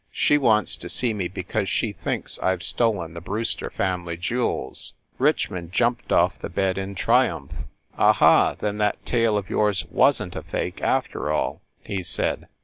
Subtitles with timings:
[0.11, 4.17] She wants to see me because she thinks I ve stolen the Brew ster family
[4.17, 7.51] jewels!" Richmond jumped off the bed in triumph.
[7.99, 12.47] "Aha, then that tale of yours wasn t a fake, after all!" he said.